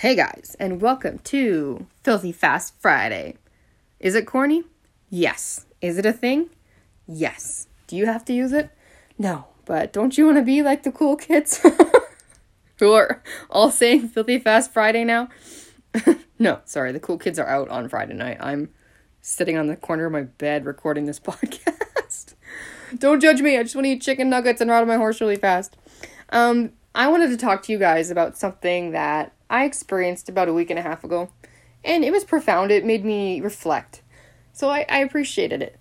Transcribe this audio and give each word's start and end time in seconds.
Hey 0.00 0.14
guys, 0.14 0.54
and 0.60 0.82
welcome 0.82 1.20
to 1.20 1.86
Filthy 2.04 2.30
Fast 2.30 2.74
Friday. 2.78 3.36
Is 3.98 4.14
it 4.14 4.26
corny? 4.26 4.64
Yes. 5.08 5.64
Is 5.80 5.96
it 5.96 6.04
a 6.04 6.12
thing? 6.12 6.50
Yes. 7.06 7.68
Do 7.86 7.96
you 7.96 8.04
have 8.04 8.22
to 8.26 8.34
use 8.34 8.52
it? 8.52 8.68
No. 9.16 9.46
But 9.64 9.94
don't 9.94 10.18
you 10.18 10.26
want 10.26 10.36
to 10.36 10.42
be 10.42 10.60
like 10.60 10.82
the 10.82 10.92
cool 10.92 11.16
kids 11.16 11.64
who 12.78 12.92
are 12.92 13.22
all 13.48 13.70
saying 13.70 14.08
Filthy 14.08 14.38
Fast 14.38 14.70
Friday 14.70 15.02
now? 15.02 15.30
no, 16.38 16.60
sorry, 16.66 16.92
the 16.92 17.00
cool 17.00 17.16
kids 17.16 17.38
are 17.38 17.48
out 17.48 17.70
on 17.70 17.88
Friday 17.88 18.12
night. 18.12 18.36
I'm 18.38 18.68
sitting 19.22 19.56
on 19.56 19.66
the 19.66 19.76
corner 19.76 20.04
of 20.04 20.12
my 20.12 20.24
bed 20.24 20.66
recording 20.66 21.06
this 21.06 21.20
podcast. 21.20 22.34
don't 22.98 23.20
judge 23.22 23.40
me. 23.40 23.56
I 23.56 23.62
just 23.62 23.74
want 23.74 23.86
to 23.86 23.92
eat 23.92 24.02
chicken 24.02 24.28
nuggets 24.28 24.60
and 24.60 24.70
ride 24.70 24.82
on 24.82 24.88
my 24.88 24.96
horse 24.96 25.22
really 25.22 25.36
fast. 25.36 25.74
Um, 26.28 26.72
I 26.96 27.08
wanted 27.08 27.28
to 27.28 27.36
talk 27.36 27.62
to 27.64 27.72
you 27.72 27.78
guys 27.78 28.10
about 28.10 28.38
something 28.38 28.92
that 28.92 29.34
I 29.50 29.66
experienced 29.66 30.30
about 30.30 30.48
a 30.48 30.54
week 30.54 30.70
and 30.70 30.78
a 30.78 30.82
half 30.82 31.04
ago, 31.04 31.30
and 31.84 32.02
it 32.02 32.10
was 32.10 32.24
profound. 32.24 32.70
It 32.70 32.86
made 32.86 33.04
me 33.04 33.38
reflect, 33.42 34.00
so 34.54 34.70
I, 34.70 34.86
I 34.88 35.00
appreciated 35.00 35.60
it. 35.60 35.78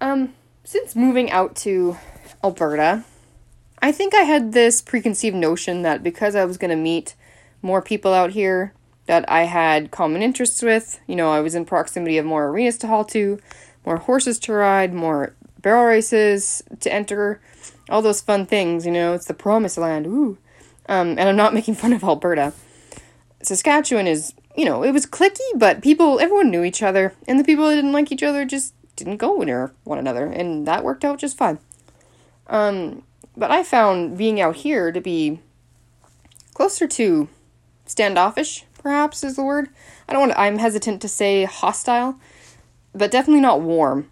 Um, 0.00 0.32
since 0.64 0.96
moving 0.96 1.30
out 1.30 1.54
to 1.56 1.98
Alberta, 2.42 3.04
I 3.82 3.92
think 3.92 4.14
I 4.14 4.22
had 4.22 4.54
this 4.54 4.80
preconceived 4.80 5.36
notion 5.36 5.82
that 5.82 6.02
because 6.02 6.34
I 6.34 6.46
was 6.46 6.56
going 6.56 6.70
to 6.70 6.76
meet 6.76 7.14
more 7.60 7.82
people 7.82 8.14
out 8.14 8.30
here 8.30 8.72
that 9.04 9.30
I 9.30 9.42
had 9.42 9.90
common 9.90 10.22
interests 10.22 10.62
with, 10.62 11.00
you 11.06 11.16
know, 11.16 11.30
I 11.30 11.40
was 11.40 11.54
in 11.54 11.66
proximity 11.66 12.16
of 12.16 12.24
more 12.24 12.48
arenas 12.48 12.78
to 12.78 12.86
haul 12.86 13.04
to, 13.06 13.38
more 13.84 13.98
horses 13.98 14.38
to 14.38 14.54
ride, 14.54 14.94
more 14.94 15.34
barrel 15.60 15.84
races 15.84 16.62
to 16.80 16.90
enter, 16.90 17.42
all 17.92 18.02
those 18.02 18.20
fun 18.20 18.46
things, 18.46 18.86
you 18.86 18.92
know, 18.92 19.12
it's 19.12 19.26
the 19.26 19.34
promised 19.34 19.76
land. 19.76 20.06
Ooh. 20.06 20.38
Um, 20.88 21.10
and 21.10 21.20
I'm 21.20 21.36
not 21.36 21.54
making 21.58 21.74
fun 21.74 21.92
of 21.92 22.02
Alberta. 22.02 22.52
Saskatchewan 23.42 24.06
is, 24.06 24.34
you 24.56 24.64
know, 24.64 24.82
it 24.82 24.92
was 24.92 25.06
clicky, 25.06 25.40
but 25.56 25.82
people, 25.82 26.18
everyone 26.18 26.50
knew 26.50 26.64
each 26.64 26.82
other, 26.82 27.14
and 27.26 27.38
the 27.38 27.44
people 27.44 27.68
that 27.68 27.74
didn't 27.74 27.92
like 27.92 28.10
each 28.10 28.22
other 28.22 28.44
just 28.44 28.74
didn't 28.96 29.16
go 29.16 29.36
near 29.38 29.72
one 29.84 29.98
another, 29.98 30.26
and 30.26 30.66
that 30.66 30.84
worked 30.84 31.04
out 31.04 31.18
just 31.18 31.36
fine. 31.36 31.58
Um, 32.46 33.02
but 33.36 33.50
I 33.50 33.62
found 33.62 34.16
being 34.16 34.40
out 34.40 34.56
here 34.56 34.92
to 34.92 35.00
be 35.00 35.40
closer 36.54 36.86
to 36.86 37.28
standoffish, 37.86 38.64
perhaps 38.78 39.24
is 39.24 39.36
the 39.36 39.42
word. 39.42 39.70
I 40.08 40.12
don't 40.12 40.20
want 40.20 40.32
to, 40.32 40.40
I'm 40.40 40.58
hesitant 40.58 41.02
to 41.02 41.08
say 41.08 41.44
hostile, 41.44 42.16
but 42.94 43.10
definitely 43.10 43.40
not 43.40 43.60
warm. 43.60 44.08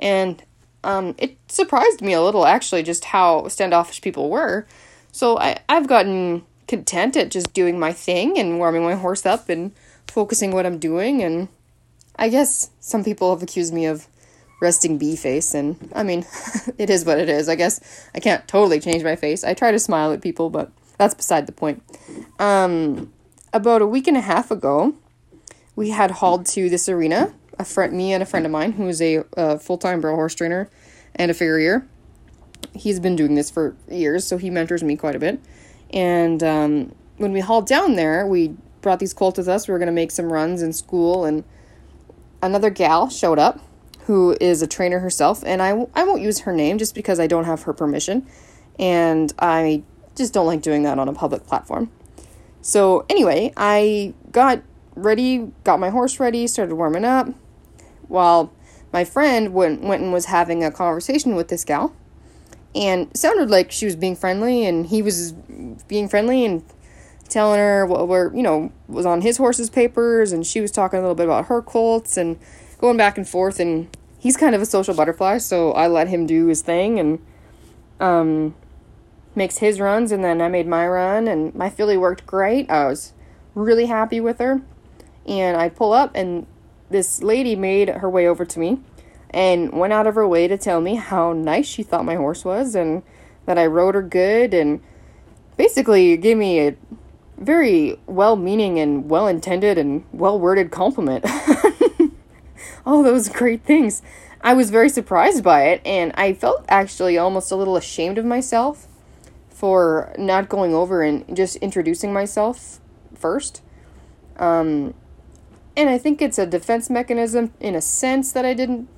And 0.00 0.42
um, 0.84 1.14
it 1.18 1.36
surprised 1.48 2.00
me 2.00 2.12
a 2.12 2.22
little, 2.22 2.46
actually, 2.46 2.82
just 2.82 3.06
how 3.06 3.48
standoffish 3.48 4.00
people 4.00 4.30
were. 4.30 4.66
So 5.12 5.38
I, 5.38 5.58
I've 5.68 5.86
gotten 5.86 6.44
content 6.68 7.16
at 7.16 7.30
just 7.30 7.52
doing 7.52 7.78
my 7.78 7.92
thing 7.92 8.38
and 8.38 8.58
warming 8.58 8.82
my 8.82 8.94
horse 8.94 9.26
up 9.26 9.48
and 9.48 9.72
focusing 10.06 10.52
what 10.52 10.66
I'm 10.66 10.78
doing. 10.78 11.22
And 11.22 11.48
I 12.16 12.28
guess 12.28 12.70
some 12.80 13.04
people 13.04 13.34
have 13.34 13.42
accused 13.42 13.72
me 13.72 13.86
of 13.86 14.06
resting 14.62 14.96
bee 14.96 15.16
face, 15.16 15.54
and 15.54 15.90
I 15.92 16.04
mean, 16.04 16.24
it 16.78 16.88
is 16.88 17.04
what 17.04 17.18
it 17.18 17.28
is. 17.28 17.48
I 17.48 17.56
guess 17.56 18.08
I 18.14 18.20
can't 18.20 18.46
totally 18.46 18.78
change 18.78 19.02
my 19.02 19.16
face. 19.16 19.42
I 19.42 19.54
try 19.54 19.72
to 19.72 19.78
smile 19.78 20.12
at 20.12 20.22
people, 20.22 20.50
but 20.50 20.70
that's 20.98 21.14
beside 21.14 21.46
the 21.46 21.52
point. 21.52 21.82
Um, 22.38 23.12
about 23.52 23.82
a 23.82 23.86
week 23.86 24.06
and 24.06 24.16
a 24.16 24.20
half 24.20 24.50
ago, 24.52 24.94
we 25.74 25.90
had 25.90 26.12
hauled 26.12 26.46
to 26.46 26.70
this 26.70 26.88
arena. 26.88 27.34
A 27.62 27.64
friend, 27.64 27.92
me 27.92 28.12
and 28.12 28.24
a 28.24 28.26
friend 28.26 28.44
of 28.44 28.50
mine, 28.50 28.72
who 28.72 28.88
is 28.88 29.00
a, 29.00 29.22
a 29.36 29.56
full 29.56 29.78
time 29.78 30.00
barrel 30.00 30.16
horse 30.16 30.34
trainer 30.34 30.68
and 31.14 31.30
a 31.30 31.34
farrier. 31.34 31.86
He's 32.74 32.98
been 32.98 33.14
doing 33.14 33.36
this 33.36 33.50
for 33.50 33.76
years, 33.88 34.26
so 34.26 34.36
he 34.36 34.50
mentors 34.50 34.82
me 34.82 34.96
quite 34.96 35.14
a 35.14 35.20
bit. 35.20 35.40
And 35.92 36.42
um, 36.42 36.92
when 37.18 37.30
we 37.30 37.38
hauled 37.38 37.68
down 37.68 37.94
there, 37.94 38.26
we 38.26 38.56
brought 38.80 38.98
these 38.98 39.14
colts 39.14 39.38
with 39.38 39.46
us. 39.46 39.68
We 39.68 39.72
were 39.72 39.78
going 39.78 39.86
to 39.86 39.92
make 39.92 40.10
some 40.10 40.32
runs 40.32 40.60
in 40.60 40.72
school, 40.72 41.24
and 41.24 41.44
another 42.42 42.68
gal 42.68 43.08
showed 43.08 43.38
up 43.38 43.60
who 44.06 44.36
is 44.40 44.60
a 44.60 44.66
trainer 44.66 44.98
herself. 44.98 45.44
And 45.46 45.62
I 45.62 45.72
won't 45.72 46.20
use 46.20 46.40
her 46.40 46.52
name 46.52 46.78
just 46.78 46.96
because 46.96 47.20
I 47.20 47.28
don't 47.28 47.44
have 47.44 47.62
her 47.62 47.72
permission. 47.72 48.26
And 48.76 49.32
I 49.38 49.84
just 50.16 50.34
don't 50.34 50.46
like 50.46 50.62
doing 50.62 50.82
that 50.82 50.98
on 50.98 51.08
a 51.08 51.12
public 51.12 51.46
platform. 51.46 51.92
So, 52.60 53.06
anyway, 53.08 53.52
I 53.56 54.14
got 54.32 54.62
ready, 54.96 55.52
got 55.62 55.78
my 55.78 55.90
horse 55.90 56.18
ready, 56.18 56.48
started 56.48 56.74
warming 56.74 57.04
up, 57.04 57.28
while 58.12 58.52
my 58.92 59.04
friend 59.04 59.54
went, 59.54 59.82
went 59.82 60.02
and 60.02 60.12
was 60.12 60.26
having 60.26 60.62
a 60.62 60.70
conversation 60.70 61.34
with 61.34 61.48
this 61.48 61.64
gal 61.64 61.94
and 62.74 63.14
sounded 63.16 63.50
like 63.50 63.70
she 63.70 63.84
was 63.84 63.96
being 63.96 64.16
friendly 64.16 64.64
and 64.64 64.86
he 64.86 65.02
was 65.02 65.32
being 65.88 66.08
friendly 66.08 66.44
and 66.44 66.62
telling 67.28 67.58
her 67.58 67.86
what 67.86 68.06
were 68.08 68.34
you 68.34 68.42
know 68.42 68.70
was 68.88 69.06
on 69.06 69.22
his 69.22 69.38
horse's 69.38 69.70
papers 69.70 70.32
and 70.32 70.46
she 70.46 70.60
was 70.60 70.70
talking 70.70 70.98
a 70.98 71.02
little 71.02 71.14
bit 71.14 71.24
about 71.24 71.46
her 71.46 71.62
colts 71.62 72.16
and 72.16 72.38
going 72.78 72.96
back 72.96 73.16
and 73.16 73.28
forth 73.28 73.58
and 73.58 73.88
he's 74.18 74.36
kind 74.36 74.54
of 74.54 74.60
a 74.60 74.66
social 74.66 74.94
butterfly 74.94 75.38
so 75.38 75.72
i 75.72 75.86
let 75.86 76.08
him 76.08 76.26
do 76.26 76.46
his 76.46 76.62
thing 76.62 76.98
and 76.98 77.18
um 78.00 78.54
makes 79.34 79.58
his 79.58 79.80
runs 79.80 80.12
and 80.12 80.22
then 80.22 80.42
i 80.42 80.48
made 80.48 80.66
my 80.66 80.86
run 80.86 81.26
and 81.26 81.54
my 81.54 81.70
filly 81.70 81.96
worked 81.96 82.26
great. 82.26 82.70
I 82.70 82.86
was 82.86 83.12
really 83.54 83.86
happy 83.86 84.20
with 84.20 84.38
her 84.38 84.60
and 85.26 85.56
i 85.56 85.68
pull 85.68 85.92
up 85.92 86.10
and 86.14 86.46
this 86.92 87.22
lady 87.22 87.56
made 87.56 87.88
her 87.88 88.08
way 88.08 88.26
over 88.26 88.44
to 88.44 88.58
me 88.58 88.80
and 89.30 89.72
went 89.72 89.92
out 89.92 90.06
of 90.06 90.14
her 90.14 90.28
way 90.28 90.46
to 90.46 90.58
tell 90.58 90.80
me 90.80 90.96
how 90.96 91.32
nice 91.32 91.66
she 91.66 91.82
thought 91.82 92.04
my 92.04 92.16
horse 92.16 92.44
was 92.44 92.74
and 92.74 93.02
that 93.46 93.58
I 93.58 93.66
rode 93.66 93.94
her 93.94 94.02
good 94.02 94.54
and 94.54 94.80
basically 95.56 96.16
gave 96.16 96.36
me 96.36 96.60
a 96.60 96.76
very 97.38 97.98
well 98.06 98.36
meaning 98.36 98.78
and 98.78 99.08
well 99.10 99.26
intended 99.26 99.78
and 99.78 100.04
well 100.12 100.38
worded 100.38 100.70
compliment. 100.70 101.24
All 102.86 103.02
those 103.02 103.28
great 103.28 103.64
things. 103.64 104.02
I 104.40 104.54
was 104.54 104.70
very 104.70 104.88
surprised 104.88 105.42
by 105.42 105.64
it 105.64 105.80
and 105.84 106.12
I 106.16 106.34
felt 106.34 106.64
actually 106.68 107.16
almost 107.16 107.50
a 107.50 107.56
little 107.56 107.76
ashamed 107.76 108.18
of 108.18 108.24
myself 108.24 108.88
for 109.48 110.12
not 110.18 110.48
going 110.48 110.74
over 110.74 111.02
and 111.02 111.36
just 111.36 111.56
introducing 111.56 112.12
myself 112.12 112.80
first. 113.14 113.62
Um, 114.36 114.94
and 115.76 115.88
I 115.88 115.98
think 115.98 116.20
it's 116.20 116.38
a 116.38 116.46
defense 116.46 116.90
mechanism 116.90 117.52
in 117.60 117.74
a 117.74 117.80
sense 117.80 118.32
that 118.32 118.44
I 118.44 118.54
didn't 118.54 118.88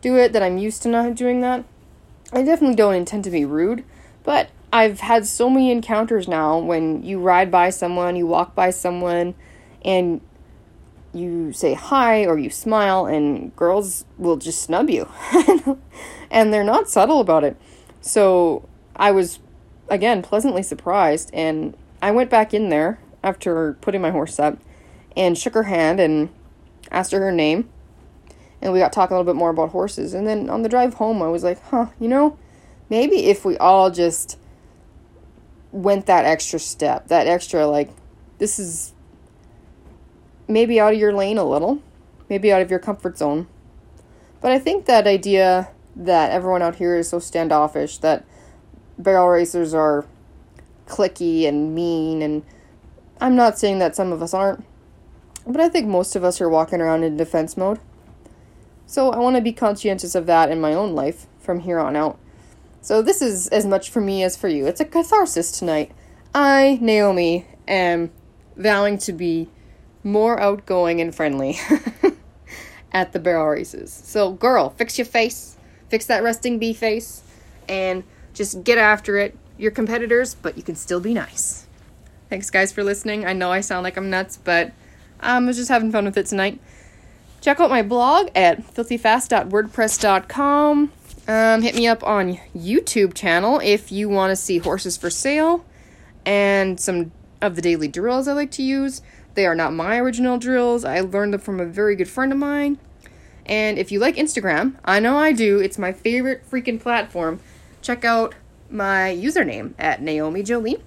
do 0.00 0.16
it, 0.16 0.32
that 0.32 0.42
I'm 0.42 0.58
used 0.58 0.82
to 0.82 0.88
not 0.88 1.14
doing 1.14 1.40
that. 1.40 1.64
I 2.32 2.42
definitely 2.42 2.76
don't 2.76 2.94
intend 2.94 3.24
to 3.24 3.30
be 3.30 3.44
rude, 3.44 3.84
but 4.22 4.48
I've 4.72 5.00
had 5.00 5.26
so 5.26 5.48
many 5.48 5.70
encounters 5.70 6.26
now 6.26 6.58
when 6.58 7.02
you 7.02 7.20
ride 7.20 7.50
by 7.50 7.70
someone, 7.70 8.16
you 8.16 8.26
walk 8.26 8.54
by 8.54 8.70
someone, 8.70 9.34
and 9.84 10.20
you 11.12 11.52
say 11.52 11.74
hi 11.74 12.24
or 12.24 12.38
you 12.38 12.50
smile, 12.50 13.06
and 13.06 13.54
girls 13.54 14.04
will 14.18 14.36
just 14.36 14.62
snub 14.62 14.90
you. 14.90 15.08
and 16.30 16.52
they're 16.52 16.64
not 16.64 16.88
subtle 16.88 17.20
about 17.20 17.44
it. 17.44 17.56
So 18.00 18.68
I 18.96 19.10
was, 19.10 19.38
again, 19.88 20.22
pleasantly 20.22 20.62
surprised, 20.62 21.30
and 21.32 21.76
I 22.02 22.10
went 22.10 22.30
back 22.30 22.52
in 22.52 22.70
there 22.70 22.98
after 23.22 23.74
putting 23.80 24.02
my 24.02 24.10
horse 24.10 24.38
up 24.38 24.58
and 25.16 25.36
shook 25.36 25.54
her 25.54 25.64
hand 25.64 26.00
and 26.00 26.28
asked 26.90 27.12
her 27.12 27.20
her 27.20 27.32
name. 27.32 27.68
And 28.60 28.72
we 28.72 28.78
got 28.78 28.92
talking 28.92 29.14
a 29.14 29.18
little 29.18 29.32
bit 29.32 29.38
more 29.38 29.50
about 29.50 29.70
horses. 29.70 30.14
And 30.14 30.26
then 30.26 30.48
on 30.48 30.62
the 30.62 30.68
drive 30.68 30.94
home, 30.94 31.22
I 31.22 31.28
was 31.28 31.44
like, 31.44 31.62
huh, 31.64 31.86
you 32.00 32.08
know, 32.08 32.38
maybe 32.88 33.26
if 33.26 33.44
we 33.44 33.56
all 33.58 33.90
just 33.90 34.38
went 35.70 36.06
that 36.06 36.24
extra 36.24 36.58
step, 36.58 37.08
that 37.08 37.26
extra, 37.26 37.66
like, 37.66 37.90
this 38.38 38.58
is 38.58 38.92
maybe 40.48 40.80
out 40.80 40.94
of 40.94 40.98
your 40.98 41.12
lane 41.12 41.38
a 41.38 41.44
little, 41.44 41.82
maybe 42.28 42.52
out 42.52 42.62
of 42.62 42.70
your 42.70 42.78
comfort 42.78 43.18
zone. 43.18 43.46
But 44.40 44.52
I 44.52 44.58
think 44.58 44.86
that 44.86 45.06
idea 45.06 45.68
that 45.96 46.30
everyone 46.30 46.62
out 46.62 46.76
here 46.76 46.96
is 46.96 47.08
so 47.08 47.18
standoffish, 47.18 47.98
that 47.98 48.24
barrel 48.98 49.28
racers 49.28 49.74
are 49.74 50.06
clicky 50.86 51.46
and 51.46 51.74
mean, 51.74 52.22
and 52.22 52.44
I'm 53.20 53.36
not 53.36 53.58
saying 53.58 53.78
that 53.78 53.96
some 53.96 54.12
of 54.12 54.22
us 54.22 54.34
aren't, 54.34 54.64
but 55.46 55.60
I 55.60 55.68
think 55.68 55.86
most 55.86 56.16
of 56.16 56.24
us 56.24 56.40
are 56.40 56.48
walking 56.48 56.80
around 56.80 57.04
in 57.04 57.16
defense 57.16 57.56
mode. 57.56 57.80
So 58.86 59.10
I 59.10 59.18
want 59.18 59.36
to 59.36 59.42
be 59.42 59.52
conscientious 59.52 60.14
of 60.14 60.26
that 60.26 60.50
in 60.50 60.60
my 60.60 60.74
own 60.74 60.94
life 60.94 61.26
from 61.38 61.60
here 61.60 61.78
on 61.78 61.96
out. 61.96 62.18
So 62.80 63.00
this 63.00 63.22
is 63.22 63.48
as 63.48 63.64
much 63.64 63.90
for 63.90 64.00
me 64.00 64.22
as 64.22 64.36
for 64.36 64.48
you. 64.48 64.66
It's 64.66 64.80
a 64.80 64.84
catharsis 64.84 65.50
tonight. 65.58 65.92
I, 66.34 66.78
Naomi, 66.80 67.46
am 67.66 68.10
vowing 68.56 68.98
to 68.98 69.12
be 69.12 69.48
more 70.02 70.38
outgoing 70.38 71.00
and 71.00 71.14
friendly 71.14 71.58
at 72.92 73.12
the 73.12 73.18
barrel 73.18 73.46
races. 73.46 73.92
So, 73.92 74.32
girl, 74.32 74.70
fix 74.70 74.98
your 74.98 75.06
face, 75.06 75.56
fix 75.88 76.06
that 76.06 76.22
resting 76.22 76.58
bee 76.58 76.74
face, 76.74 77.22
and 77.68 78.04
just 78.34 78.64
get 78.64 78.78
after 78.78 79.16
it. 79.16 79.36
You're 79.56 79.70
competitors, 79.70 80.34
but 80.34 80.56
you 80.56 80.62
can 80.62 80.74
still 80.74 81.00
be 81.00 81.14
nice. 81.14 81.66
Thanks, 82.28 82.50
guys, 82.50 82.72
for 82.72 82.82
listening. 82.82 83.24
I 83.24 83.32
know 83.32 83.50
I 83.50 83.60
sound 83.60 83.84
like 83.84 83.96
I'm 83.96 84.10
nuts, 84.10 84.36
but 84.36 84.72
um, 85.24 85.44
I 85.44 85.46
was 85.48 85.56
just 85.56 85.70
having 85.70 85.90
fun 85.90 86.04
with 86.04 86.16
it 86.16 86.26
tonight. 86.26 86.60
Check 87.40 87.58
out 87.60 87.70
my 87.70 87.82
blog 87.82 88.28
at 88.34 88.62
filthyfast.wordpress.com. 88.74 90.92
Um, 91.26 91.62
hit 91.62 91.74
me 91.74 91.86
up 91.86 92.04
on 92.04 92.38
YouTube 92.56 93.14
channel 93.14 93.60
if 93.62 93.90
you 93.90 94.08
want 94.08 94.30
to 94.30 94.36
see 94.36 94.58
horses 94.58 94.96
for 94.96 95.10
sale 95.10 95.64
and 96.26 96.78
some 96.78 97.12
of 97.40 97.56
the 97.56 97.62
daily 97.62 97.88
drills 97.88 98.28
I 98.28 98.34
like 98.34 98.50
to 98.52 98.62
use. 98.62 99.02
They 99.34 99.46
are 99.46 99.54
not 99.54 99.72
my 99.72 99.98
original 99.98 100.38
drills. 100.38 100.84
I 100.84 101.00
learned 101.00 101.34
them 101.34 101.40
from 101.40 101.60
a 101.60 101.66
very 101.66 101.96
good 101.96 102.08
friend 102.08 102.32
of 102.32 102.38
mine. 102.38 102.78
And 103.46 103.78
if 103.78 103.92
you 103.92 103.98
like 103.98 104.16
Instagram, 104.16 104.76
I 104.84 105.00
know 105.00 105.18
I 105.18 105.32
do, 105.32 105.58
it's 105.58 105.78
my 105.78 105.92
favorite 105.92 106.48
freaking 106.50 106.80
platform. 106.80 107.40
Check 107.82 108.04
out 108.04 108.34
my 108.70 109.16
username 109.18 109.74
at 109.78 110.00
Naomi 110.00 110.42
Jolie. 110.42 110.82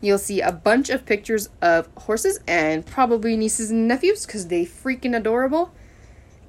You'll 0.00 0.18
see 0.18 0.40
a 0.40 0.52
bunch 0.52 0.90
of 0.90 1.04
pictures 1.04 1.48
of 1.60 1.88
horses 1.96 2.38
and 2.46 2.86
probably 2.86 3.36
nieces 3.36 3.70
and 3.70 3.88
nephews 3.88 4.26
because 4.26 4.46
they 4.46 4.64
freaking 4.64 5.16
adorable. 5.16 5.72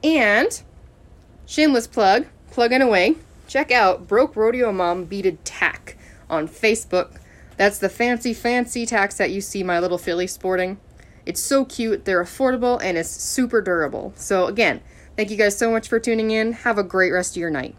And 0.04 0.62
shameless 1.46 1.88
plug, 1.88 2.28
plugging 2.51 2.81
away. 2.81 3.16
Check 3.48 3.72
out 3.72 4.07
Broke 4.07 4.36
Rodeo 4.36 4.72
Mom 4.72 5.06
Beaded 5.06 5.44
Tack 5.44 5.98
on 6.30 6.48
Facebook. 6.48 7.19
That's 7.57 7.80
the 7.80 7.90
fancy, 7.90 8.34
fancy 8.34 8.86
tacks 8.86 9.18
that 9.18 9.31
you 9.31 9.42
see 9.42 9.63
my 9.63 9.80
little 9.80 9.98
filly 9.98 10.28
sporting. 10.28 10.80
It's 11.25 11.42
so 11.42 11.66
cute, 11.66 12.06
they're 12.06 12.24
affordable, 12.24 12.80
and 12.81 12.98
it's 12.98 13.10
super 13.10 13.62
durable. 13.62 14.13
So, 14.16 14.45
again, 14.45 14.81
thank 15.18 15.30
you 15.30 15.38
guys 15.38 15.57
so 15.57 15.69
much 15.69 15.88
for 15.88 16.00
tuning 16.00 16.31
in. 16.31 16.54
Have 16.54 16.78
a 16.78 16.84
great 16.84 17.12
rest 17.12 17.36
of 17.36 17.42
your 17.42 17.50
night. 17.50 17.75